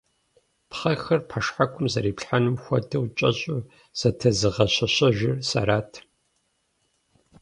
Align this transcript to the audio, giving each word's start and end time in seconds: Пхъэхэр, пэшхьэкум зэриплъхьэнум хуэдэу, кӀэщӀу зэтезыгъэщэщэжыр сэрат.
Пхъэхэр, 0.69 1.21
пэшхьэкум 1.29 1.85
зэриплъхьэнум 1.93 2.57
хуэдэу, 2.63 3.05
кӀэщӀу 3.17 3.65
зэтезыгъэщэщэжыр 3.99 5.35
сэрат. 5.49 5.91